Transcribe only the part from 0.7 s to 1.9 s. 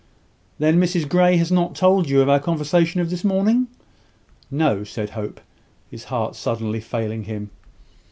Mrs Grey has not